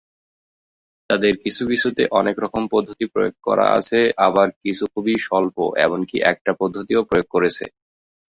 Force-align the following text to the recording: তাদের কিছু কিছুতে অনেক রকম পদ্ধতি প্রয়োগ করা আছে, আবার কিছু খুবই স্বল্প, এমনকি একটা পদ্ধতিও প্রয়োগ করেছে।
তাদের 1.09 1.33
কিছু 1.43 1.63
কিছুতে 1.67 2.03
অনেক 2.19 2.35
রকম 2.39 2.63
পদ্ধতি 2.71 3.05
প্রয়োগ 3.13 3.35
করা 3.43 3.65
আছে, 3.77 3.99
আবার 4.27 4.47
কিছু 4.63 4.83
খুবই 4.93 5.15
স্বল্প, 5.25 5.55
এমনকি 5.85 6.17
একটা 6.31 6.51
পদ্ধতিও 6.61 7.01
প্রয়োগ 7.03 7.27
করেছে। 7.35 7.65